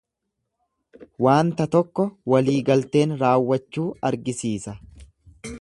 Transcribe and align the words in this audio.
Waanta 1.25 1.67
tokko 1.75 2.07
walii 2.35 2.57
galteen 2.71 3.15
raawwachuu 3.23 3.89
argisiisa. 4.11 4.79